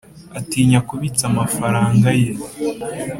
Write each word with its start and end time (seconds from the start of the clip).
Atinya 0.39 0.79
kubitsa 0.87 1.23
amafaranga 1.31 2.07
ye 2.21 2.31